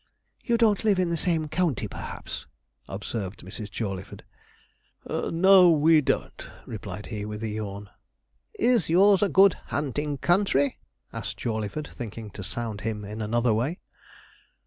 'You 0.43 0.57
don't 0.57 0.83
live 0.83 0.97
in 0.97 1.11
the 1.11 1.15
same 1.15 1.47
county, 1.47 1.87
perhaps?' 1.87 2.47
observed 2.87 3.41
Mrs. 3.45 3.69
Jawleyford. 3.69 4.23
'No, 5.07 5.69
we 5.69 6.01
don't,' 6.01 6.47
replied 6.65 7.05
he, 7.13 7.23
with 7.23 7.43
a 7.43 7.47
yawn. 7.49 7.87
'Is 8.57 8.89
yours 8.89 9.21
a 9.21 9.29
good 9.29 9.53
hunting 9.67 10.17
country?' 10.17 10.79
asked 11.13 11.37
Jawleyford, 11.37 11.87
thinking 11.87 12.31
to 12.31 12.41
sound 12.43 12.81
him 12.81 13.05
in 13.05 13.21
another 13.21 13.53
way. 13.53 13.77